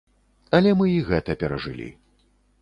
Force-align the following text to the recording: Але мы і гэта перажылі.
Але 0.59 0.71
мы 0.79 0.87
і 0.93 1.03
гэта 1.09 1.37
перажылі. 1.45 1.87